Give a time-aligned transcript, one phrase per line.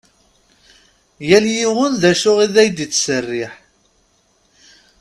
[1.29, 3.53] Yal yiwen d acu i ad ittserriḥ.